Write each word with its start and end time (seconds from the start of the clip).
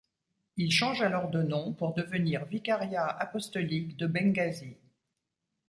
Il 0.57 0.71
change 0.71 1.03
alors 1.03 1.29
de 1.29 1.43
nom 1.43 1.73
pour 1.73 1.93
devenir 1.93 2.45
vicariat 2.45 3.05
apostolique 3.05 3.97
de 3.97 4.07
Bengghazi. 4.07 4.75